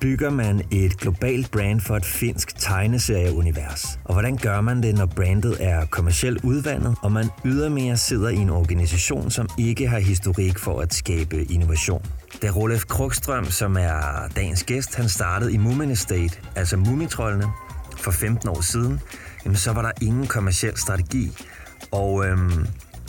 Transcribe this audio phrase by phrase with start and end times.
[0.00, 3.98] bygger man et globalt brand for et finsk tegneserieunivers?
[4.04, 8.36] Og hvordan gør man det, når brandet er kommercielt udvandet, og man ydermere sidder i
[8.36, 12.04] en organisation, som ikke har historik for at skabe innovation?
[12.42, 17.46] Da Rolf Krukstrøm, som er dagens gæst, han startede i Moomin Estate, altså Mumitrollene,
[17.96, 19.00] for 15 år siden,
[19.44, 21.30] jamen så var der ingen kommerciel strategi.
[21.90, 22.66] Og øhm,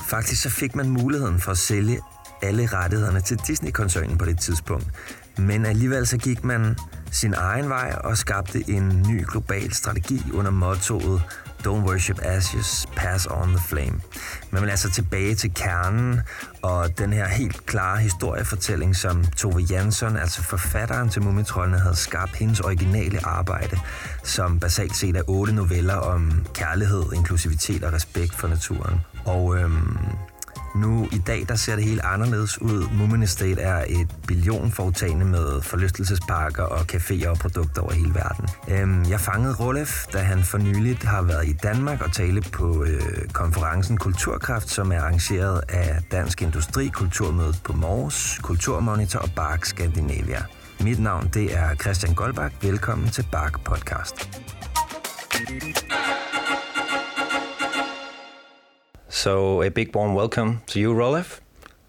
[0.10, 2.00] faktisk så fik man muligheden for at sælge
[2.42, 4.88] alle rettighederne til Disney-koncernen på det tidspunkt.
[5.38, 6.78] Men alligevel så gik man
[7.12, 11.22] sin egen vej og skabte en ny global strategi under mottoet
[11.68, 14.02] Don't worship ashes, pass on the flame.
[14.52, 16.22] Man vil altså tilbage til kernen
[16.62, 22.36] og den her helt klare historiefortælling, som Tove Jansson, altså forfatteren til Mumitrollene, havde skabt
[22.36, 23.80] hendes originale arbejde,
[24.24, 29.02] som basalt set er otte noveller om kærlighed, inklusivitet og respekt for naturen.
[29.26, 29.98] Og øhm,
[30.76, 32.88] nu i dag, der ser det helt anderledes ud.
[32.92, 38.50] Moomin Estate er et billionforetagende med forlystelsesparker og caféer og produkter over hele verden.
[38.68, 42.84] Øhm, jeg fangede Rolef, da han for nyligt har været i Danmark og tale på
[42.84, 49.66] øh, konferencen Kulturkraft, som er arrangeret af Dansk Industri, Kulturmødet på Mors, Kulturmonitor og Bark
[49.66, 50.44] Scandinavia.
[50.80, 52.56] Mit navn det er Christian Goldbach.
[52.62, 54.30] Velkommen til Bark Podcast.
[59.24, 61.40] So, a big warm welcome to you, Roleff.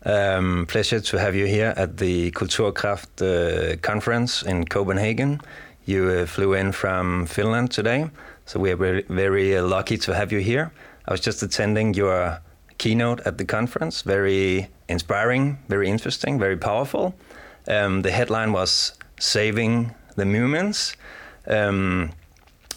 [0.05, 5.41] Um, pleasure to have you here at the Kulturkraft uh, conference in Copenhagen.
[5.85, 8.09] You uh, flew in from Finland today,
[8.47, 10.71] so we are very, very uh, lucky to have you here.
[11.09, 12.39] I was just attending your
[12.79, 14.03] keynote at the conference.
[14.03, 17.17] Very inspiring, very interesting, very powerful.
[17.67, 20.95] Um, the headline was Saving the Moomins,
[21.49, 22.13] um,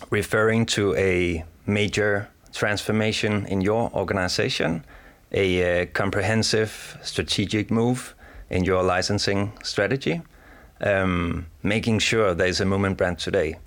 [0.09, 4.86] referring to a major transformation in your organization,
[5.31, 8.16] a uh, comprehensive strategic move
[8.50, 10.22] in your licensing strategy,
[10.81, 13.58] um, making sure there's a Moomin brand today.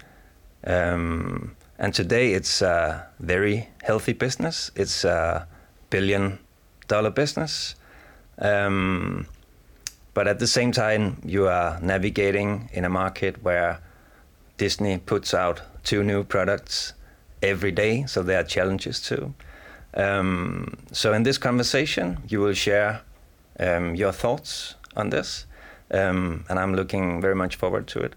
[0.64, 4.70] Um, and today it's a very healthy business.
[4.76, 5.46] It's a
[5.90, 6.38] billion
[6.88, 7.74] dollar business.
[8.38, 9.26] Um,
[10.12, 13.80] but at the same time, you are navigating in a market where
[14.56, 16.92] Disney puts out two new products
[17.42, 19.34] every day, so there are challenges too.
[19.94, 23.02] Um, so in this conversation, you will share
[23.58, 25.46] um, your thoughts on this,
[25.90, 28.14] um, and I'm looking very much forward to it.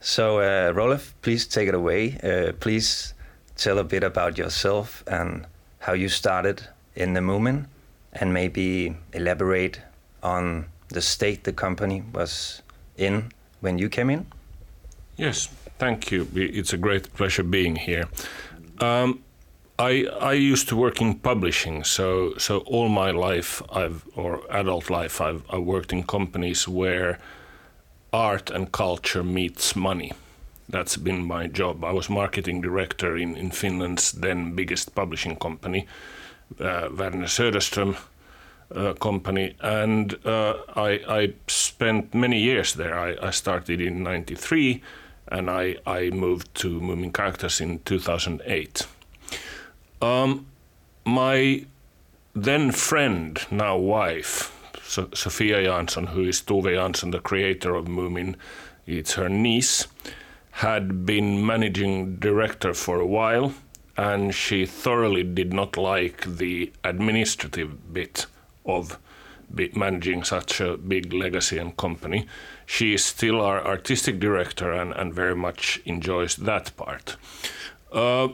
[0.00, 2.18] So, uh, Roleff, please take it away.
[2.22, 3.14] Uh, please
[3.56, 5.46] tell a bit about yourself and
[5.80, 6.62] how you started
[6.94, 7.66] in the Moomin,
[8.12, 9.80] and maybe elaborate
[10.22, 12.62] on the state the company was
[12.96, 13.30] in
[13.60, 14.26] when you came in.
[15.16, 15.48] Yes,
[15.78, 16.28] thank you.
[16.34, 18.04] It's a great pleasure being here.
[18.80, 19.22] Um,
[19.78, 24.90] I I used to work in publishing, so so all my life I've or adult
[24.90, 27.18] life I've I worked in companies where
[28.12, 30.12] art and culture meets money.
[30.68, 31.84] That's been my job.
[31.84, 35.86] I was marketing director in, in Finland's then biggest publishing company,
[36.60, 37.96] uh, Werner Söderström
[38.74, 42.98] uh, company, and uh, I, I spent many years there.
[42.98, 44.82] I, I started in '93
[45.30, 48.86] and I, I moved to Moomin Characters in 2008.
[50.00, 50.46] Um,
[51.04, 51.64] my
[52.34, 58.36] then friend, now wife, so, Sophia Jansson, who is Tove Jansson, the creator of Moomin,
[58.86, 59.86] it's her niece,
[60.52, 63.52] had been managing director for a while,
[63.96, 68.26] and she thoroughly did not like the administrative bit
[68.64, 68.98] of
[69.74, 72.26] managing such a big legacy and company.
[72.70, 77.16] She is still our artistic director and, and very much enjoys that part.
[77.90, 78.28] Uh,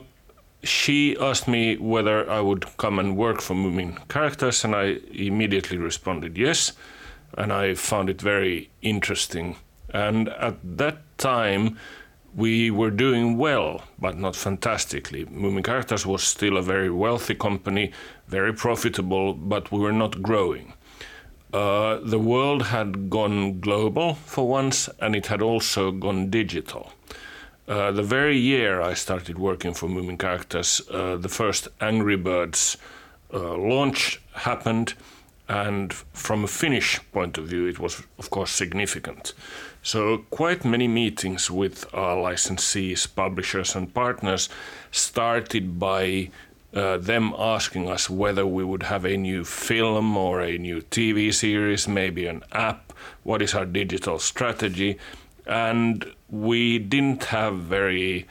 [0.61, 5.77] she asked me whether I would come and work for Moomin Characters, and I immediately
[5.77, 6.73] responded yes.
[7.37, 9.55] And I found it very interesting.
[9.93, 11.79] And at that time,
[12.35, 15.23] we were doing well, but not fantastically.
[15.27, 17.93] Moomin Characters was still a very wealthy company,
[18.27, 20.73] very profitable, but we were not growing.
[21.55, 26.91] Uh, the world had gone global for once, and it had also gone digital.
[27.65, 32.75] Uh, the very year I started working for Moomin Characters, uh, the first Angry Birds
[33.33, 34.95] uh, launch happened,
[35.47, 39.33] and from a Finnish point of view, it was, of course, significant.
[39.81, 44.49] So, quite many meetings with our licensees, publishers, and partners
[44.91, 46.31] started by
[46.75, 51.33] uh, them asking us whether we would have a new film or a new TV
[51.33, 52.93] series, maybe an app,
[53.23, 54.97] what is our digital strategy.
[55.45, 58.27] And we didn't have very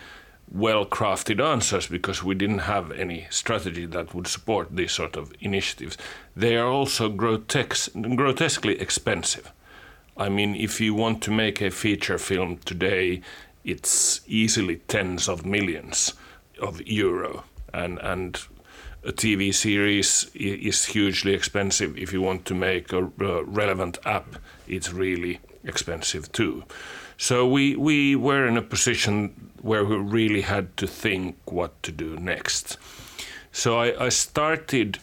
[0.52, 5.32] well crafted answers because we didn't have any strategy that would support these sort of
[5.40, 5.96] initiatives.
[6.36, 9.50] They are also grotesque, grotesquely expensive.
[10.16, 13.22] I mean, if you want to make a feature film today,
[13.64, 16.12] it's easily tens of millions
[16.60, 17.44] of euro,
[17.74, 18.40] and and
[19.04, 21.98] a TV series is hugely expensive.
[21.98, 24.36] If you want to make a relevant app,
[24.66, 26.64] it's really expensive too.
[27.16, 31.92] So we we were in a position where we really had to think what to
[31.92, 32.76] do next.
[33.52, 34.98] So I, I started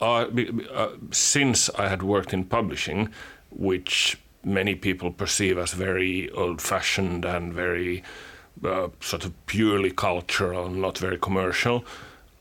[0.00, 0.26] uh,
[0.72, 3.10] uh, since I had worked in publishing,
[3.50, 8.02] which many people perceive as very old-fashioned and very
[8.64, 11.84] uh, sort of purely cultural, and not very commercial.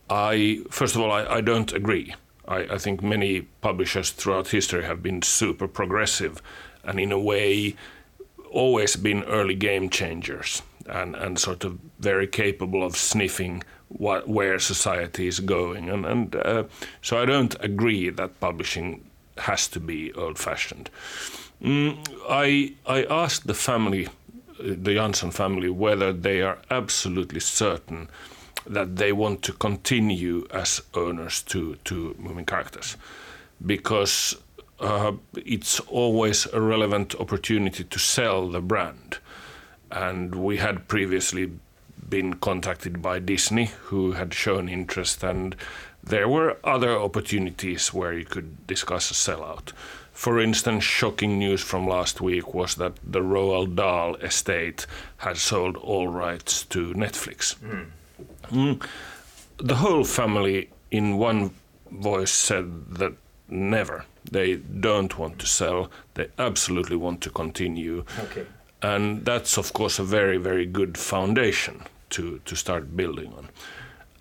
[0.10, 2.16] I first of all, I, I don't agree.
[2.48, 6.42] I, I, think many publishers throughout history have been super progressive,
[6.84, 7.76] and in a way,
[8.52, 14.60] always been early game changers, and and sort of very capable of sniffing what where
[14.60, 16.64] society is going, and and uh,
[17.02, 19.06] so I don't agree that publishing
[19.38, 20.90] has to be old-fashioned.
[21.62, 21.98] Mm,
[22.30, 24.08] I I asked the family,
[24.60, 28.10] the Jansson family, whether they are absolutely certain
[28.68, 32.98] that they want to continue as owners to to Moomin Characters,
[33.66, 34.36] because
[34.80, 39.18] uh, it's always a relevant opportunity to sell the brand,
[39.92, 41.52] and we had previously
[42.10, 45.56] been contacted by Disney, who had shown interest, and
[46.04, 49.74] there were other opportunities where you could discuss a sellout.
[50.20, 54.86] For instance, shocking news from last week was that the Roald Dahl estate
[55.16, 57.56] had sold all rights to Netflix.
[57.56, 57.86] Mm.
[58.50, 58.88] Mm.
[59.60, 61.52] The whole family, in one
[61.90, 63.14] voice, said that
[63.48, 64.04] never.
[64.30, 65.90] They don't want to sell.
[66.16, 68.04] They absolutely want to continue.
[68.26, 68.46] Okay.
[68.82, 73.48] And that's, of course, a very, very good foundation to, to start building on.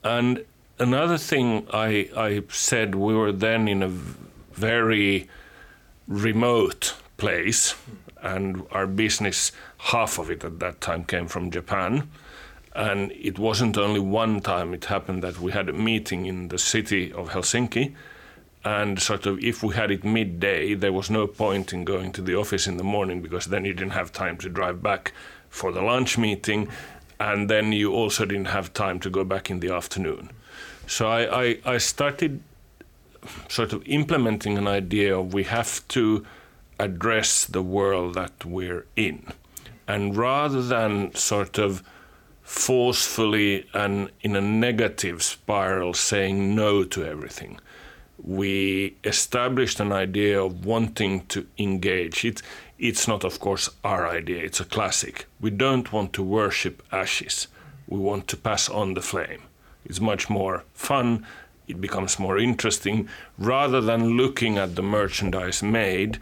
[0.04, 0.44] And
[0.78, 5.28] another thing I, I said, we were then in a very
[6.08, 7.74] remote place,
[8.22, 12.08] and our business, half of it at that time, came from Japan.
[12.74, 16.58] And it wasn't only one time it happened that we had a meeting in the
[16.58, 17.94] city of Helsinki.
[18.64, 22.22] And sort of, if we had it midday, there was no point in going to
[22.22, 25.12] the office in the morning because then you didn't have time to drive back
[25.48, 26.68] for the lunch meeting.
[27.20, 30.30] And then you also didn't have time to go back in the afternoon.
[30.86, 32.40] So I, I, I started
[33.48, 36.24] sort of implementing an idea of we have to
[36.78, 39.26] address the world that we're in.
[39.86, 41.82] And rather than sort of
[42.48, 47.60] forcefully and in a negative spiral saying no to everything.
[48.22, 52.24] We established an idea of wanting to engage.
[52.24, 52.40] It,
[52.78, 55.26] it's not, of course, our idea, it's a classic.
[55.42, 57.48] We don't want to worship ashes,
[57.86, 59.42] we want to pass on the flame.
[59.84, 61.26] It's much more fun,
[61.68, 63.08] it becomes more interesting.
[63.38, 66.18] Rather than looking at the merchandise made,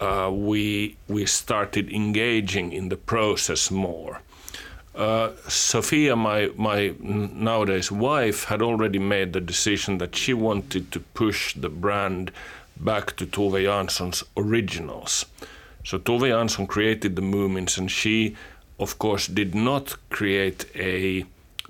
[0.00, 4.20] uh, we, we started engaging in the process more
[4.94, 11.00] uh, Sophia, my my nowadays wife, had already made the decision that she wanted to
[11.00, 12.30] push the brand
[12.76, 15.26] back to Tove Jansson's originals.
[15.84, 18.36] So Tove Jansson created the Moomins, and she,
[18.78, 21.24] of course, did not create a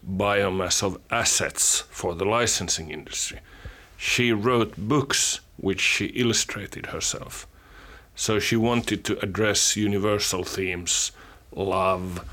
[0.06, 3.40] biomass of assets for the licensing industry.
[3.96, 7.46] She wrote books which she illustrated herself.
[8.14, 11.12] So she wanted to address universal themes,
[11.54, 12.24] love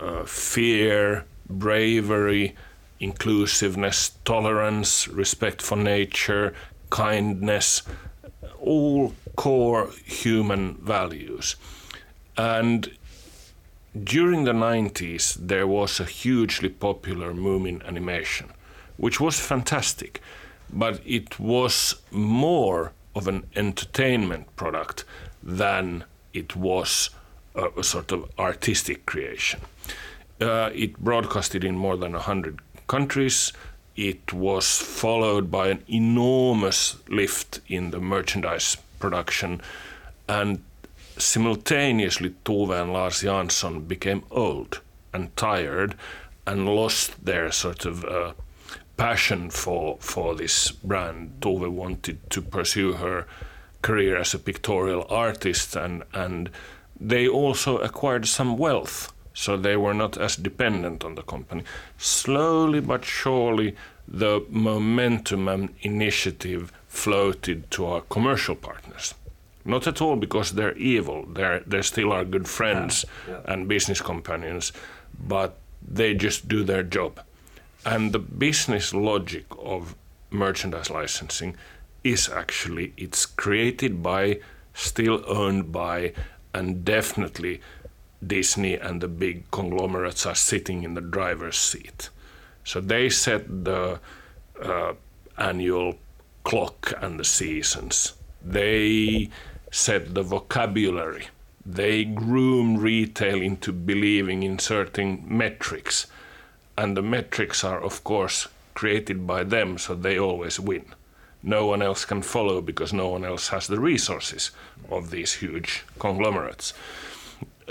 [0.00, 2.56] uh, fear, bravery,
[3.00, 6.54] inclusiveness, tolerance, respect for nature,
[6.90, 7.82] kindness,
[8.60, 11.56] all core human values.
[12.36, 12.90] And
[14.04, 18.50] during the 90s, there was a hugely popular Moomin animation,
[18.96, 20.20] which was fantastic,
[20.72, 25.04] but it was more of an entertainment product
[25.42, 27.10] than it was
[27.56, 29.60] a, a sort of artistic creation.
[30.40, 33.52] Uh, it broadcasted in more than 100 countries.
[33.96, 39.60] It was followed by an enormous lift in the merchandise production,
[40.28, 40.62] and
[41.20, 44.80] simultaneously, Tove and Lars Jansson became old
[45.12, 45.94] and tired
[46.46, 48.32] and lost their sort of uh,
[48.96, 51.32] passion for, for this brand.
[51.40, 53.26] Tove wanted to pursue her
[53.82, 56.50] career as a pictorial artist, and, and
[56.98, 61.62] they also acquired some wealth so they were not as dependent on the company.
[61.96, 63.74] Slowly but surely,
[64.06, 69.14] the momentum and initiative floated to our commercial partners.
[69.64, 73.52] Not at all because they're evil, they're, they still are good friends yeah, yeah.
[73.52, 74.72] and business companions,
[75.26, 77.20] but they just do their job.
[77.84, 79.94] And the business logic of
[80.30, 81.56] merchandise licensing
[82.04, 84.40] is actually it's created by
[84.74, 86.12] still owned by,
[86.54, 87.60] and definitely
[88.26, 92.10] Disney and the big conglomerates are sitting in the driver's seat.
[92.64, 94.00] So they set the
[94.62, 94.94] uh,
[95.38, 95.94] annual
[96.44, 98.14] clock and the seasons.
[98.44, 99.30] They
[99.70, 101.28] set the vocabulary.
[101.64, 106.06] They groom retail into believing in certain metrics.
[106.76, 110.86] And the metrics are, of course, created by them, so they always win.
[111.42, 114.50] No one else can follow because no one else has the resources
[114.90, 116.74] of these huge conglomerates.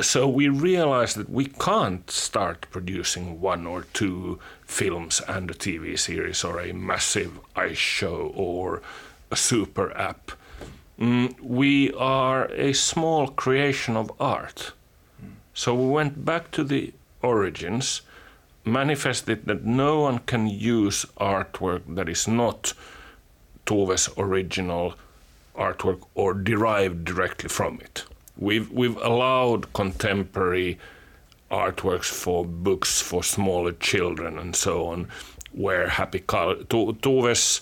[0.02, 6.00] So we realized that we can't start producing one or two films and a TV
[6.00, 8.82] series or a massive ice show or
[9.30, 10.32] a super app.
[11.00, 14.74] Mm, we are a small creation of art.
[15.54, 18.02] So we went back to the origins,
[18.66, 22.74] manifested that no one can use artwork that is not
[23.66, 24.96] Tove's original
[25.56, 28.04] artwork or derived directly from it.
[28.38, 30.80] We've we've allowed contemporary
[31.50, 35.08] artworks for books for smaller children and so on,
[35.54, 36.20] where happy.
[36.20, 37.62] Tove's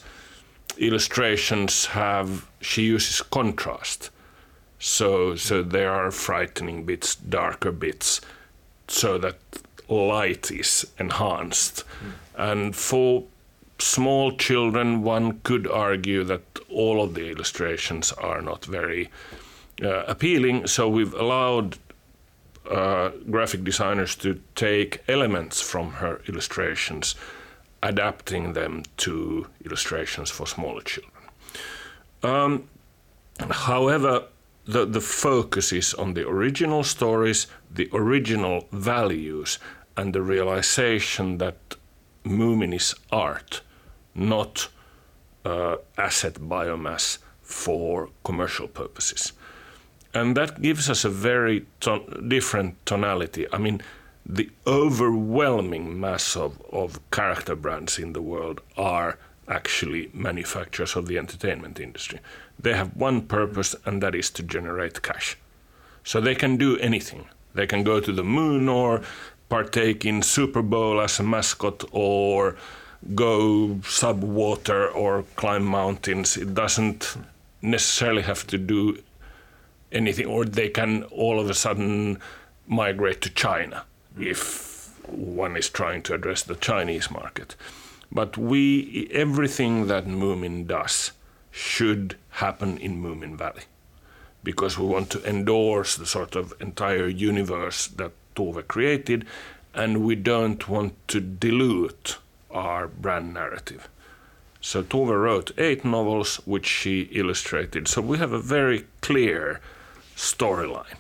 [0.77, 4.09] illustrations have she uses contrast,
[4.79, 8.21] so so there are frightening bits, darker bits,
[8.87, 9.37] so that
[9.89, 12.11] light is enhanced, mm.
[12.35, 13.23] and for
[13.79, 19.09] small children, one could argue that all of the illustrations are not very
[19.83, 20.67] uh, appealing.
[20.67, 21.77] So we've allowed
[22.69, 27.15] uh, graphic designers to take elements from her illustrations,
[27.83, 31.13] adapting them to illustrations for smaller children.
[32.23, 32.69] Um,
[33.39, 34.23] however,
[34.65, 39.59] the, the focus is on the original stories, the original values,
[39.95, 41.75] and the realization that
[42.25, 43.61] Moomin is art
[44.17, 44.67] not
[45.45, 49.31] uh, asset biomass for commercial purposes.
[50.13, 53.45] And that gives us a very ton- different tonality.
[53.53, 53.81] I mean,
[54.29, 59.17] the overwhelming mass of, of character brands in the world are
[59.47, 62.19] actually manufacturers of the entertainment industry.
[62.59, 65.37] They have one purpose, and that is to generate cash.
[66.03, 67.25] So they can do anything.
[67.53, 69.01] They can go to the moon or
[69.47, 72.57] partake in Super Bowl as a mascot or
[73.15, 76.35] go sub water or climb mountains.
[76.35, 77.15] It doesn't
[77.61, 79.01] necessarily have to do
[79.89, 82.19] anything, or they can all of a sudden
[82.67, 83.85] migrate to China
[84.19, 87.55] if one is trying to address the Chinese market.
[88.11, 91.11] But we, everything that Moomin does
[91.51, 93.63] should happen in Moomin Valley
[94.43, 99.25] because we want to endorse the sort of entire universe that Tove created
[99.73, 102.17] and we don't want to dilute
[102.51, 103.89] our brand narrative.
[104.61, 107.87] So Tove wrote eight novels which she illustrated.
[107.87, 109.59] So we have a very clear
[110.15, 110.97] storyline.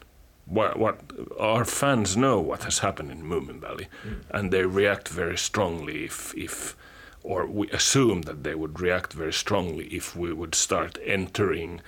[0.47, 1.01] What, what
[1.39, 4.21] our fans know what has happened in Moomin Valley, mm.
[4.29, 6.75] and they react very strongly if, if,
[7.23, 11.81] or we assume that they would react very strongly if we would start entering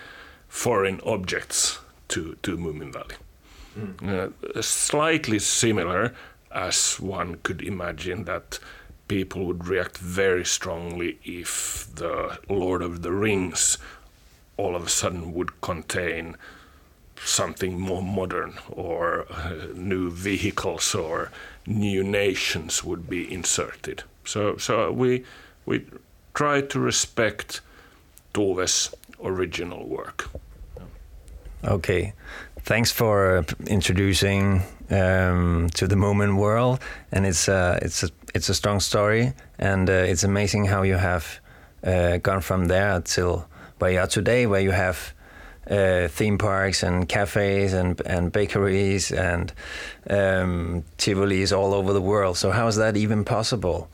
[0.49, 3.15] foreign objects to to Moomin Valley.
[3.77, 4.33] Mm.
[4.55, 6.13] Uh, slightly similar
[6.51, 8.59] as one could imagine that
[9.07, 13.77] people would react very strongly if the Lord of the Rings
[14.57, 16.35] all of a sudden would contain
[17.23, 21.31] something more modern or uh, new vehicles or
[21.67, 24.03] new nations would be inserted.
[24.25, 25.23] So, so we
[25.65, 25.85] we
[26.33, 27.61] try to respect
[28.33, 30.29] Tove's original work.
[31.63, 32.13] Okay,
[32.61, 36.79] thanks for introducing um, to the Moomin world,
[37.11, 40.95] and it's uh, it's a it's a strong story, and uh, it's amazing how you
[40.95, 41.39] have
[41.83, 43.47] uh, gone from there till
[43.79, 45.13] where you are today, where you have
[45.69, 49.53] uh, theme parks and cafes and and bakeries and
[50.09, 52.37] um, Tivolis all over the world.
[52.37, 53.89] So how is that even possible?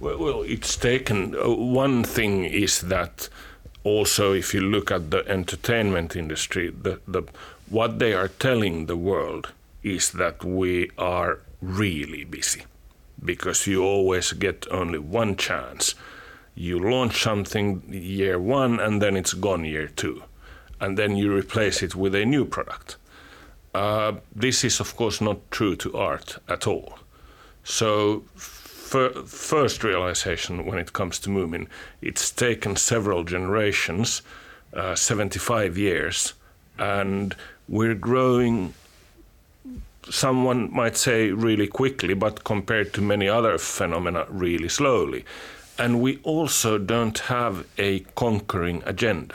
[0.00, 1.34] Well, well it's taken.
[1.34, 3.28] Uh, one thing is that
[3.84, 7.22] also, if you look at the entertainment industry, the, the
[7.68, 12.62] what they are telling the world is that we are really busy
[13.22, 15.94] because you always get only one chance.
[16.54, 20.22] You launch something year one and then it's gone year two,
[20.80, 22.96] and then you replace it with a new product.
[23.74, 26.98] Uh, this is, of course, not true to art at all.
[27.64, 31.66] So, first realization when it comes to Moomin,
[32.00, 34.22] it's taken several generations,
[34.74, 36.34] uh, 75 years,
[36.78, 37.34] and
[37.68, 38.74] we're growing
[40.10, 45.24] someone might say really quickly, but compared to many other phenomena, really slowly.
[45.78, 49.34] And we also don't have a conquering agenda.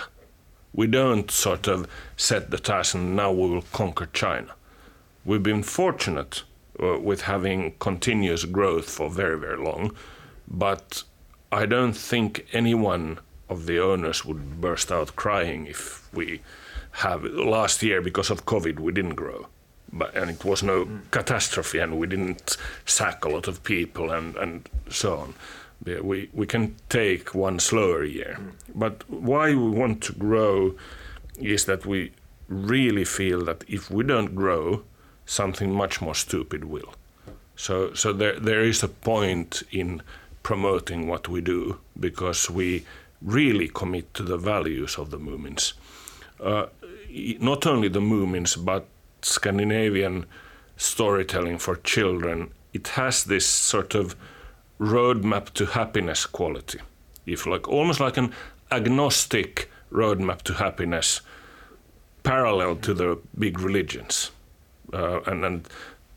[0.79, 4.53] We don't sort of set the task and now we will conquer China.
[5.25, 6.43] We've been fortunate
[6.81, 9.93] uh, with having continuous growth for very, very long,
[10.47, 11.03] but
[11.51, 13.19] I don't think anyone
[13.49, 16.39] of the owners would burst out crying if we
[17.03, 19.47] have last year because of COVID we didn't grow,
[19.91, 21.01] but and it was no mm.
[21.11, 22.55] catastrophe and we didn't
[22.85, 25.33] sack a lot of people and and so on.
[25.85, 28.51] We we can take one slower year, mm.
[28.75, 30.75] but why we want to grow
[31.39, 32.11] is that we
[32.49, 34.83] really feel that if we don't grow,
[35.25, 36.93] something much more stupid will.
[37.55, 40.01] So so there there is a point in
[40.43, 42.83] promoting what we do because we
[43.21, 45.73] really commit to the values of the Moomins.
[46.39, 46.67] Uh,
[47.39, 48.85] not only the Moomins, but
[49.21, 50.25] Scandinavian
[50.77, 54.15] storytelling for children, it has this sort of
[54.79, 56.79] roadmap to happiness quality.
[57.25, 58.33] If like almost like an
[58.71, 61.21] agnostic roadmap to happiness,
[62.23, 64.31] parallel to the big religions,
[64.93, 65.67] uh, and and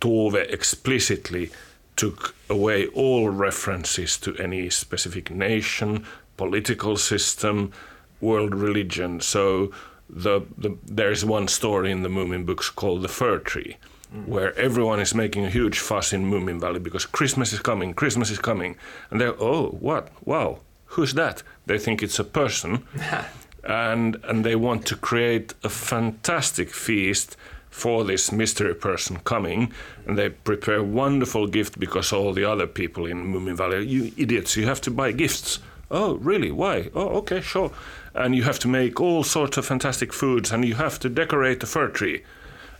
[0.00, 1.50] Tove explicitly
[1.96, 6.04] took away all references to any specific nation,
[6.36, 7.72] political system,
[8.20, 9.20] world religion.
[9.20, 9.70] So
[10.08, 13.76] the, the there's one story in the Moomin books called the Fir Tree,
[14.14, 14.26] mm.
[14.26, 18.30] where everyone is making a huge fuss in Moomin Valley because Christmas is coming, Christmas
[18.30, 18.76] is coming,
[19.10, 20.58] and they're oh what wow
[20.92, 21.42] who's that?
[21.66, 22.86] They think it's a person,
[23.64, 27.36] and and they want to create a fantastic feast
[27.70, 29.72] for this mystery person coming,
[30.06, 34.56] and they prepare wonderful gift because all the other people in Moomin Valley, you idiots,
[34.56, 35.58] you have to buy gifts.
[35.90, 36.50] Oh, really?
[36.50, 36.90] Why?
[36.94, 37.70] Oh, okay, sure.
[38.14, 41.60] And you have to make all sorts of fantastic foods, and you have to decorate
[41.60, 42.22] the fir tree.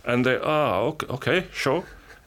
[0.05, 1.83] And they, ah, okay, okay sure.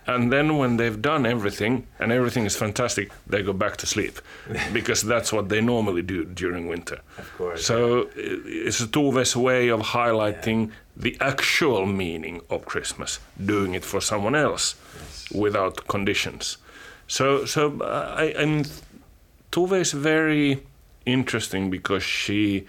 [0.07, 4.21] And then when they've done everything and everything is fantastic, they go back to sleep
[4.73, 7.01] because that's what they normally do during winter.
[7.19, 7.67] Of course.
[7.67, 10.75] So it's a Tove's way of highlighting yeah.
[10.97, 15.33] the actual meaning of Christmas, doing it for someone else yes.
[15.33, 16.59] without conditions.
[17.09, 18.67] So, so uh, I, I mean,
[19.51, 20.63] Tove is very
[21.05, 22.67] interesting because she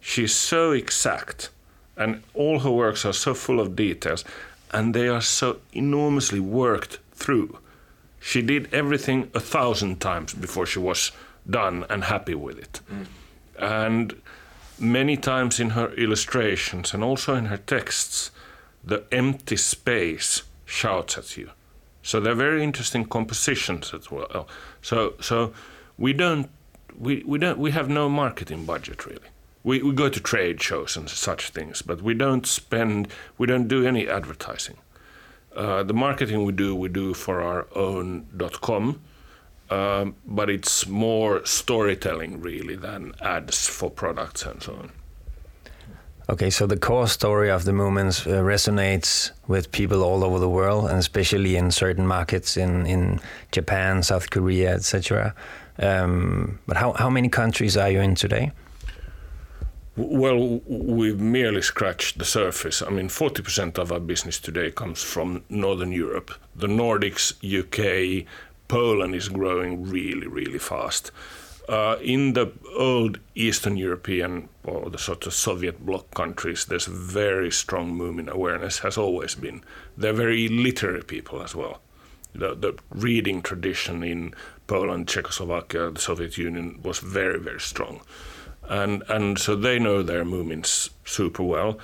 [0.00, 1.50] she's so exact
[1.96, 4.24] and all her works are so full of details
[4.72, 7.58] and they are so enormously worked through.
[8.20, 11.12] She did everything a thousand times before she was
[11.48, 12.80] done and happy with it.
[12.90, 13.06] Mm.
[13.58, 14.22] And
[14.78, 18.30] many times in her illustrations and also in her texts,
[18.82, 21.50] the empty space shouts at you.
[22.02, 24.48] So they're very interesting compositions as well.
[24.82, 25.52] So so
[25.96, 26.50] we don't
[26.98, 29.30] we, we don't we have no marketing budget really
[29.64, 33.66] we, we go to trade shows and such things, but we don't spend, we don't
[33.66, 34.76] do any advertising.
[35.56, 39.00] Uh, the marketing we do, we do for our own dot .com,
[39.70, 44.92] um, but it's more storytelling really than ads for products and so on.
[46.28, 50.48] Okay, so the core story of the Moomins uh, resonates with people all over the
[50.48, 53.20] world, and especially in certain markets in, in
[53.52, 55.34] Japan, South Korea, etc.
[55.78, 58.52] Um, but how, how many countries are you in today?
[59.96, 62.82] Well, we've merely scratched the surface.
[62.82, 66.32] I mean, 40% of our business today comes from Northern Europe.
[66.56, 68.26] The Nordics, UK,
[68.66, 71.12] Poland is growing really, really fast.
[71.68, 77.52] Uh, in the old Eastern European or the sort of Soviet bloc countries, there's very
[77.52, 79.62] strong Moomin awareness, has always been.
[79.96, 81.80] They're very literary people as well.
[82.34, 84.34] The, the reading tradition in
[84.66, 88.00] Poland, Czechoslovakia, the Soviet Union was very, very strong
[88.68, 91.78] and and so they know their Moomins super well.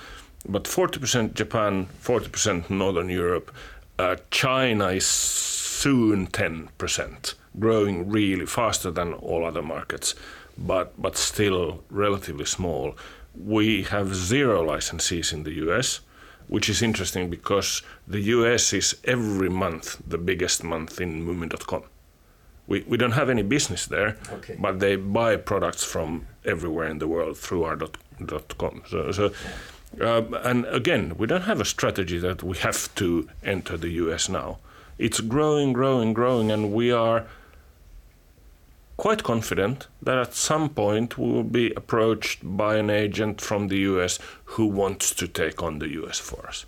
[0.47, 3.51] But 40% Japan, 40% Northern Europe.
[3.99, 10.15] Uh, China is soon 10%, growing really faster than all other markets,
[10.57, 12.97] but but still relatively small.
[13.35, 15.99] We have zero licensees in the US,
[16.47, 21.83] which is interesting because the US is every month the biggest month in Moomin.com
[22.67, 24.55] we, we don't have any business there, okay.
[24.59, 28.83] but they buy products from everywhere in the world through our dot, dot com.
[28.89, 29.33] So, so
[29.99, 34.29] um, and again, we don't have a strategy that we have to enter the US
[34.29, 34.59] now.
[34.97, 37.25] It's growing, growing, growing, and we are
[38.95, 43.79] quite confident that at some point we will be approached by an agent from the
[43.79, 46.65] US who wants to take on the US for us.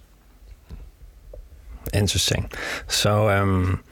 [1.93, 2.49] Interesting.
[2.87, 3.83] So, um,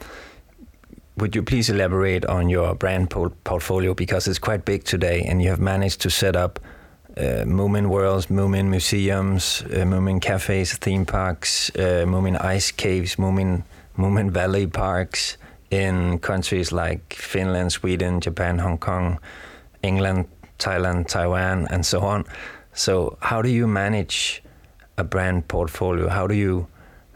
[1.22, 3.12] would you please elaborate on your brand
[3.44, 6.60] portfolio because it's quite big today, and you have managed to set up
[7.16, 13.64] uh, Moomin worlds, Moomin museums, uh, Moomin cafes, theme parks, uh, Moomin ice caves, Moomin
[13.98, 15.38] Moomin Valley parks
[15.70, 19.20] in countries like Finland, Sweden, Japan, Hong Kong,
[19.84, 20.26] England,
[20.58, 22.26] Thailand, Taiwan, and so on.
[22.74, 24.42] So how do you manage
[24.98, 26.10] a brand portfolio?
[26.10, 26.68] How do you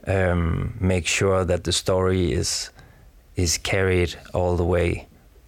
[0.06, 2.70] um, make sure that the story is
[3.36, 5.08] is carried all the way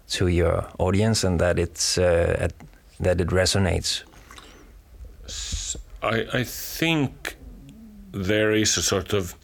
[0.10, 2.54] to your audience and that it's uh, at,
[3.00, 4.04] that it resonates?
[6.02, 7.36] I, I think
[8.12, 9.36] there is a sort of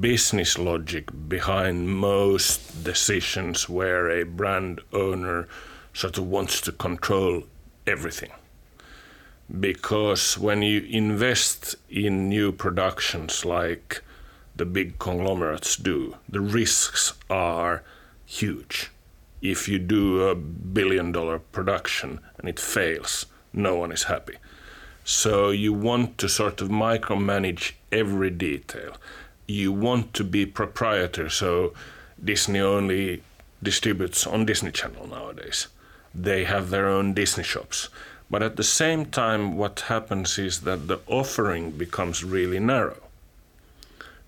[0.00, 5.46] business logic behind most decisions where a brand owner
[5.94, 7.44] sort of wants to control
[7.86, 8.30] everything
[9.60, 14.02] because when you invest in new productions like
[14.58, 17.82] the big conglomerates do, the risks are
[18.26, 18.90] huge.
[19.40, 24.34] If you do a billion dollar production and it fails, no one is happy.
[25.04, 28.96] So you want to sort of micromanage every detail.
[29.46, 31.72] You want to be proprietor, so
[32.22, 33.22] Disney only
[33.62, 35.68] distributes on Disney Channel nowadays.
[36.14, 37.88] They have their own Disney shops
[38.30, 43.07] but at the same time, what happens is that the offering becomes really narrow.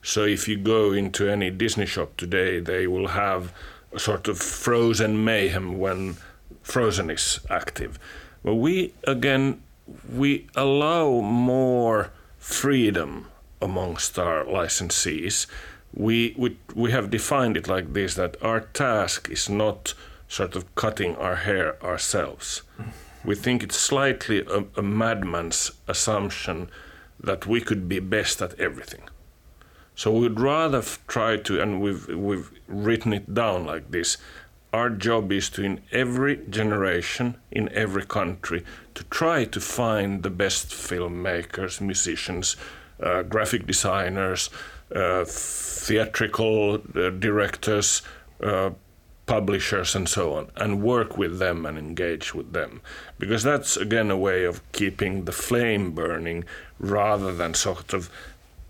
[0.03, 3.53] So if you go into any Disney shop today, they will have
[3.93, 6.17] a sort of frozen mayhem when
[6.63, 7.99] Frozen is active.
[8.45, 9.63] But we, again,
[10.13, 13.29] we allow more freedom
[13.61, 15.47] amongst our licensees.
[15.93, 19.95] We, we, we have defined it like this that our task is not
[20.29, 22.63] sort of cutting our hair ourselves
[23.25, 26.71] we think it's slightly a, a madman's assumption
[27.23, 29.03] that we could be best at everything.
[30.01, 34.17] So we'd rather try to, and we've we've written it down like this.
[34.73, 40.31] Our job is to, in every generation, in every country, to try to find the
[40.31, 42.57] best filmmakers, musicians,
[43.03, 44.49] uh, graphic designers,
[44.97, 48.01] uh, theatrical uh, directors,
[48.43, 48.71] uh,
[49.31, 52.81] publishers and so on and work with them and engage with them
[53.17, 56.43] because that's again a way of keeping the flame burning
[56.81, 58.11] rather than sort of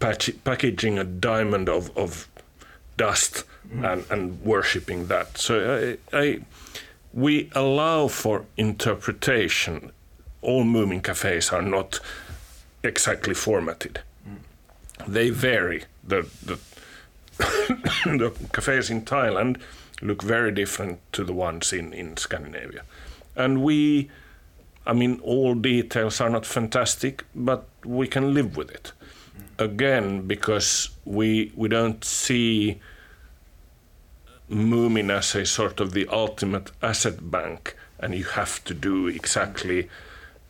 [0.00, 2.28] patch- packaging a diamond of, of
[2.96, 3.92] dust mm.
[3.92, 6.40] and, and worshipping that so I, I,
[7.12, 9.92] we allow for interpretation
[10.42, 12.00] all Moomin cafes are not
[12.82, 15.06] exactly formatted mm.
[15.06, 16.58] they vary the, the,
[18.04, 19.60] the cafes in Thailand
[20.02, 22.82] look very different to the ones in, in Scandinavia.
[23.36, 24.10] And we,
[24.86, 28.92] I mean, all details are not fantastic, but we can live with it.
[29.60, 32.80] Again, because we, we don't see
[34.50, 39.88] Moomin as a sort of the ultimate asset bank, and you have to do exactly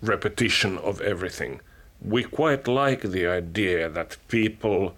[0.01, 1.61] repetition of everything.
[2.01, 4.97] We quite like the idea that people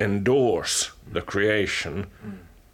[0.00, 2.06] endorse the creation.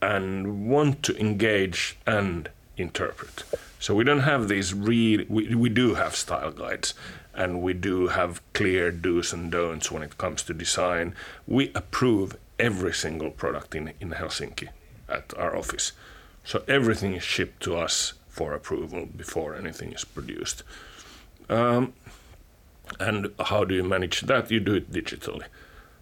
[0.00, 3.44] And want to engage and interpret.
[3.78, 6.94] So we don't have these real, we, we do have style guides
[7.34, 11.14] and we do have clear do's and don'ts when it comes to design.
[11.46, 14.68] We approve every single product in, in Helsinki
[15.08, 15.92] at our office.
[16.44, 20.62] So everything is shipped to us for approval before anything is produced.
[21.48, 21.92] Um,
[22.98, 24.50] and how do you manage that?
[24.50, 25.44] You do it digitally.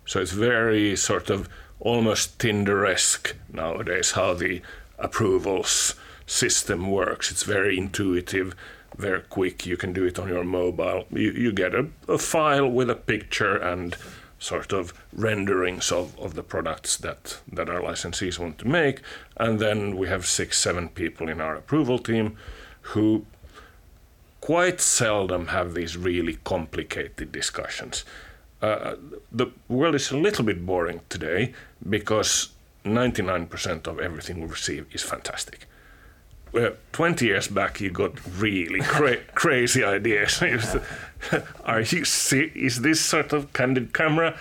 [0.06, 4.62] So it's very sort of almost Tinder-esque nowadays how the
[4.98, 5.94] approvals
[6.26, 7.30] system works.
[7.30, 8.54] It's very intuitive,
[8.96, 9.66] very quick.
[9.66, 11.04] You can do it on your mobile.
[11.10, 13.96] You, you get a, a file with a picture and
[14.38, 19.02] sort of renderings of, of the products that, that our licensees want to make.
[19.36, 22.36] And then we have six, seven people in our approval team
[22.82, 23.26] who
[24.40, 28.04] quite seldom have these really complicated discussions.
[28.62, 28.96] Uh,
[29.30, 31.52] the world is a little bit boring today
[31.88, 32.48] because
[32.84, 35.66] 99% of everything we receive is fantastic.
[36.52, 40.42] Well, 20 years back, you got really cra- crazy ideas.
[41.64, 44.38] Are you see, is this sort of candid camera?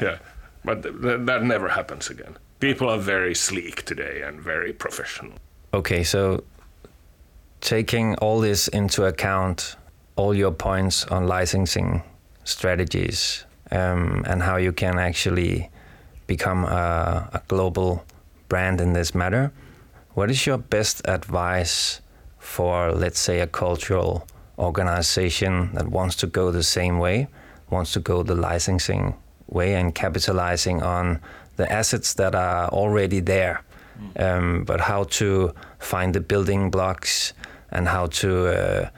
[0.00, 0.18] yeah,
[0.64, 2.36] but th- that never happens again.
[2.60, 5.34] People are very sleek today and very professional.
[5.74, 6.42] Okay, so
[7.60, 9.76] taking all this into account,
[10.16, 12.02] all your points on licensing
[12.44, 15.68] strategies um, and how you can actually
[16.26, 18.04] become a, a, global
[18.48, 19.52] brand in this matter.
[20.16, 22.00] What is your best advice
[22.38, 24.26] for, let's say, a cultural
[24.58, 27.28] organization that wants to go the same way,
[27.68, 29.14] wants to go the licensing
[29.46, 31.20] way and capitalizing on
[31.56, 33.62] the assets that are already there,
[34.00, 34.18] mm.
[34.18, 37.34] um, but how to find the building blocks
[37.70, 38.88] and how to uh,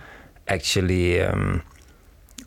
[0.46, 1.62] actually um,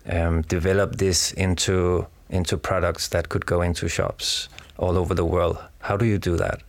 [0.09, 5.57] um, develop this into into products that could go into shops all over the world.
[5.79, 6.61] How do you do that?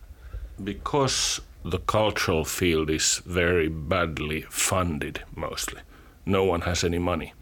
[0.61, 5.81] Because the cultural field is very badly funded, mostly.
[6.25, 7.33] No one has any money.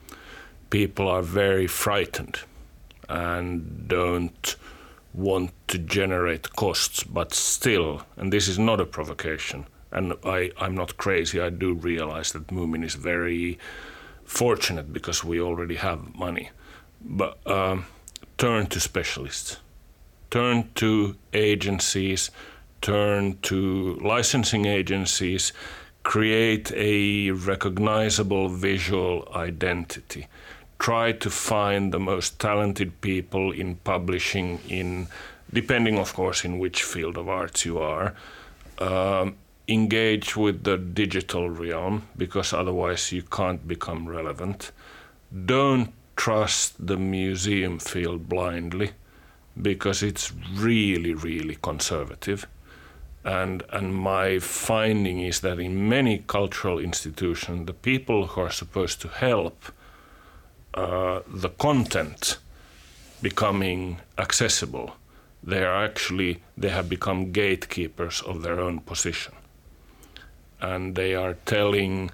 [0.72, 2.40] people are very frightened
[3.08, 4.56] and don't
[5.14, 10.74] want to generate costs, but still, and this is not a provocation, and I, I'm
[10.74, 13.60] not crazy, I do realize that Moomin is very
[14.24, 16.50] fortunate because we already have money.
[17.02, 17.86] But um,
[18.38, 19.58] turn to specialists,
[20.30, 22.32] turn to agencies,
[22.82, 25.54] turn to licensing agencies,
[26.04, 30.28] create a recognizable visual identity.
[30.80, 35.08] Try to find the most talented people in publishing in
[35.54, 38.16] depending of course in which field of arts you are
[38.80, 39.36] um,
[39.68, 44.72] engage with the digital realm because otherwise you can't become relevant.
[45.46, 48.92] Don't trust the museum field blindly
[49.62, 52.48] because it's really really conservative
[53.24, 59.00] and and my finding is that in many cultural institutions the people who are supposed
[59.02, 59.72] to help
[60.74, 62.38] uh, the content
[63.22, 64.96] becoming accessible,
[65.44, 69.34] they are actually they have become gatekeepers of their own position,
[70.60, 72.12] and they are telling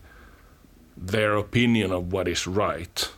[0.98, 3.12] their opinion of what is right.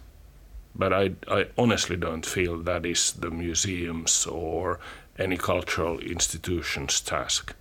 [0.75, 4.79] But I, I honestly don't feel that is the museum's or
[5.17, 7.55] any cultural institution's task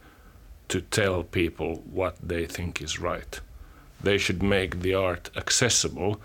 [0.68, 3.40] to tell people what they think is right.
[4.02, 6.20] They should make the art accessible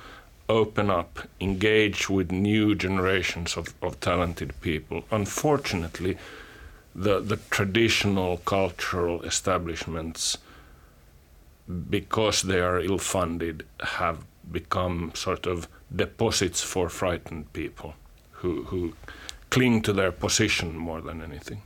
[0.49, 5.03] open up, engage with new generations of, of talented people.
[5.11, 6.17] Unfortunately,
[6.95, 10.37] the, the traditional cultural establishments,
[11.89, 17.95] because they are ill funded, have become sort of deposits for frightened people
[18.31, 18.93] who, who
[19.49, 21.61] cling to their position more than anything.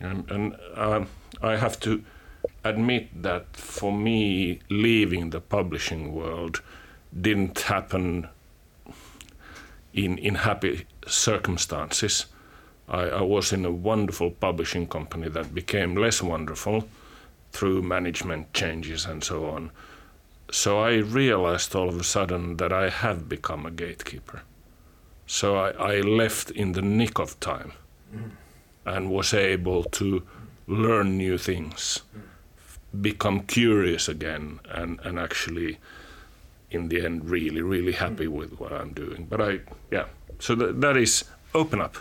[0.00, 1.04] And, and uh,
[1.42, 2.02] I have to
[2.64, 6.62] admit that for me, leaving the publishing world,
[7.18, 8.28] didn't happen
[9.92, 12.26] in in happy circumstances.
[12.88, 16.88] I, I, was in a wonderful publishing company that became less wonderful
[17.52, 19.70] through management changes and so on.
[20.50, 24.42] So I realized all of a sudden that I have become a gatekeeper.
[25.26, 27.72] So I, I left in the nick of time
[28.12, 28.30] mm.
[28.84, 30.24] and was able to
[30.70, 32.02] learn new things,
[33.00, 35.78] become curious again, and, and actually
[36.70, 39.26] in the end really really happy with what I'm doing.
[39.28, 40.06] But I yeah,
[40.38, 41.96] so that that is open up.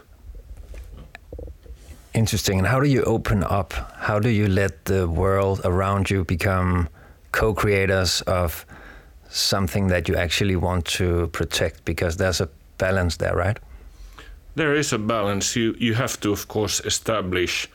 [2.14, 2.60] Interesting.
[2.60, 3.74] And how do you open up?
[3.98, 6.90] How do you let the world around you become
[7.32, 8.66] co-creators of
[9.30, 11.86] something that you actually want to protect?
[11.86, 13.60] Because there's a balance there, right?
[14.56, 15.56] There is a balance.
[15.56, 17.70] You you have to, of course, establish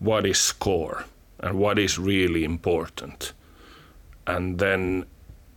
[0.00, 1.04] what is core
[1.38, 3.32] and what is really important,
[4.26, 5.06] and then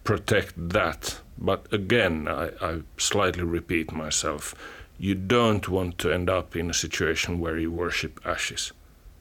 [0.04, 1.20] protect that.
[1.38, 4.54] But again, I, I slightly repeat myself.
[5.00, 8.72] You don't want to end up in a situation where you worship ashes.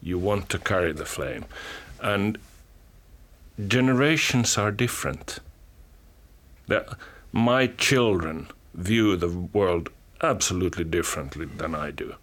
[0.02, 1.44] You want to carry the flame.
[2.00, 2.38] And
[3.66, 5.38] generations are different.
[6.66, 6.96] The,
[7.32, 9.88] my children view the world
[10.22, 12.14] absolutely differently than I do.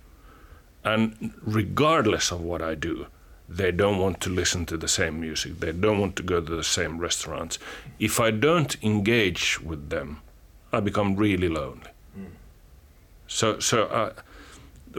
[0.90, 3.08] And regardless of what I do,
[3.48, 5.60] they don't want to listen to the same music.
[5.60, 7.60] They don't want to go to the same restaurants.
[8.00, 10.22] If I don't engage with them,
[10.72, 11.92] I become really lonely.
[12.18, 12.28] Mm.
[13.28, 14.14] So, so uh,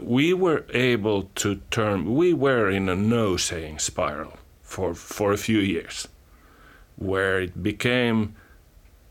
[0.01, 2.15] we were able to turn.
[2.15, 6.07] We were in a no-saying spiral for for a few years,
[6.95, 8.35] where it became.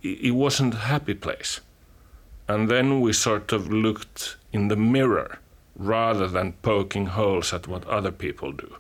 [0.03, 1.61] It wasn't a happy place,
[2.49, 5.39] and then we sort of looked in the mirror
[5.81, 8.77] rather than poking holes at what other people do.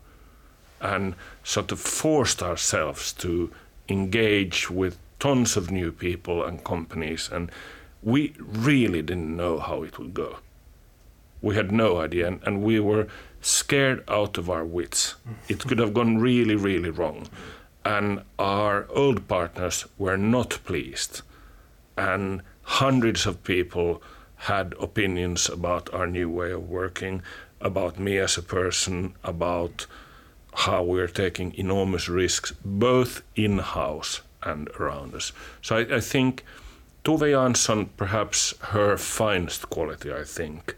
[0.80, 3.50] And sort of forced ourselves to
[3.88, 7.50] engage with tons of new people and companies and
[8.02, 10.36] we really didn't know how it would go.
[11.42, 13.08] We had no idea and, and we were
[13.40, 15.14] scared out of our wits.
[15.48, 17.28] It could have gone really really wrong.
[17.84, 21.22] And our old partners were not pleased.
[21.96, 24.02] And hundreds of people
[24.40, 27.22] had opinions about our new way of working
[27.60, 29.86] about me as a person about
[30.54, 35.32] how we're taking enormous risks both in house and around us.
[35.60, 36.44] So I, I think
[37.04, 40.74] Tove Jansson, perhaps her finest quality, I think,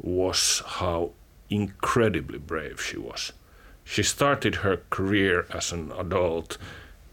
[0.00, 1.10] was how
[1.50, 3.32] incredibly brave she was.
[3.84, 6.56] She started her career as an adult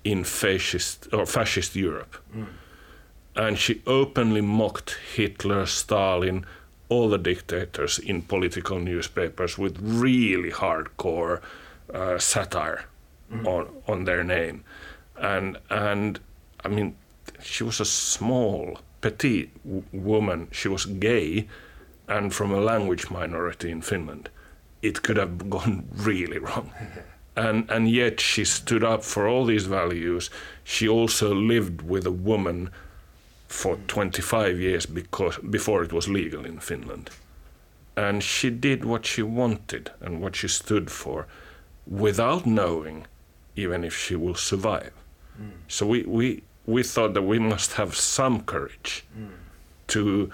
[0.04, 2.16] in fascist or fascist Europe.
[2.34, 2.48] Mm.
[3.40, 6.46] And she openly mocked Hitler, Stalin,
[6.90, 11.40] all the dictators in political newspapers with really hardcore
[11.94, 12.84] uh, satire
[13.32, 13.48] mm.
[13.48, 14.66] on on their name,
[15.16, 16.20] and and
[16.66, 16.96] I mean
[17.42, 20.50] she was a small petite w- woman.
[20.52, 21.48] She was gay
[22.10, 24.30] and from a language minority in Finland.
[24.82, 26.72] It could have gone really wrong.
[27.36, 30.30] And, and yet she stood up for all these values.
[30.66, 32.70] She also lived with a woman
[33.50, 37.10] for 25 years because, before it was legal in Finland.
[37.98, 41.28] And she did what she wanted and what she stood for
[41.86, 43.08] without knowing
[43.56, 44.94] even if she will survive.
[45.42, 45.52] Mm.
[45.68, 49.32] So we, we, we thought that we must have some courage mm.
[49.88, 50.32] to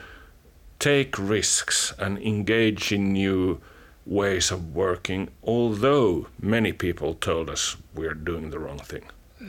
[0.78, 3.62] take risks and engage in new
[4.06, 9.04] ways of working, although many people told us we're doing the wrong thing.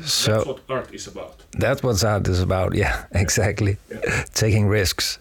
[0.04, 1.42] So that's what art is about.
[1.52, 2.74] That's what art is about.
[2.74, 3.76] Yeah, exactly.
[3.90, 4.24] Yeah.
[4.34, 5.18] Taking risks.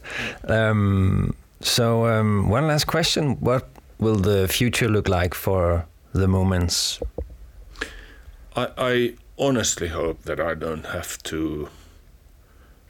[0.47, 3.67] Um, so um, one last question: What
[3.99, 7.01] will the future look like for the Moomins?
[8.55, 11.69] I, I honestly hope that I don't have to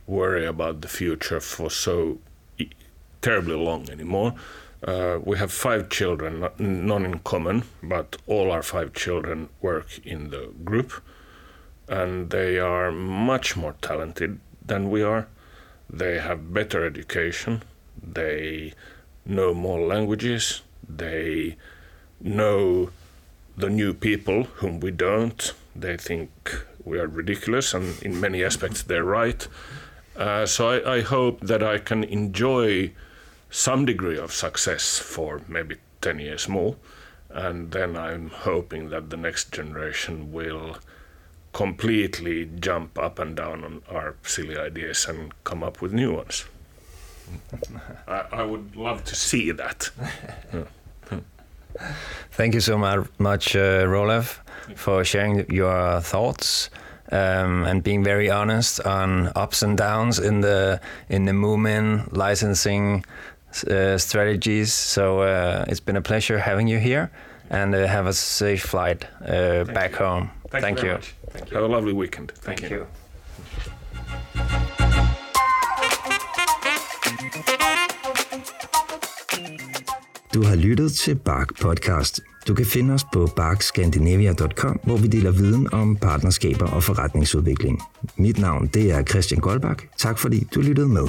[0.08, 2.20] worry about the future for so
[3.22, 4.36] terribly long anymore.
[4.84, 10.30] Uh, we have five children, none in common, but all our five children work in
[10.30, 11.02] the group,
[11.88, 15.28] and they are much more talented than we are.
[15.90, 17.64] They have better education,
[18.02, 18.74] they
[19.26, 21.58] know more languages, they
[22.20, 22.90] know
[23.58, 25.54] the new people whom we don't.
[25.76, 26.30] They think
[26.84, 29.48] we are ridiculous, and in many aspects, they're right.
[30.16, 32.92] Uh, so I, I, hope that I can enjoy
[33.50, 36.78] some degree of success for maybe 10 years more.
[37.30, 40.78] And then I'm hoping that the next generation will
[41.56, 46.44] completely jump up and down on our silly ideas and come up with new ones.
[48.08, 49.90] I, I, would love to see that.
[52.32, 54.40] Thank you so much, uh, Roleff,
[54.76, 56.70] for sharing your thoughts.
[57.12, 63.06] Um, and being very honest on ups and downs in the in the Moomin licensing
[63.70, 64.74] uh, strategies.
[64.74, 67.12] So uh, it's been a pleasure having you here,
[67.52, 69.98] and uh, have a safe flight uh, back you.
[69.98, 70.32] home.
[70.62, 70.92] Thank, Thank you.
[70.92, 71.00] you.
[71.32, 71.56] Thank you.
[71.58, 72.32] Have a lovely weekend.
[72.32, 72.78] Thank, Thank you.
[72.78, 73.96] you.
[80.34, 82.20] Du har lyttet til Bark Podcast.
[82.48, 87.82] Du kan finde os på barkscandinavia.com, hvor vi deler viden om partnerskaber og forretningsudvikling.
[88.18, 89.86] Mit navn det er Christian Goldbach.
[89.98, 91.08] Tak fordi du lyttede med.